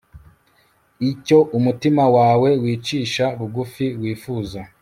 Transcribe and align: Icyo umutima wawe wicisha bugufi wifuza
Icyo 1.11 1.37
umutima 1.57 2.03
wawe 2.15 2.49
wicisha 2.63 3.25
bugufi 3.39 3.85
wifuza 4.01 4.59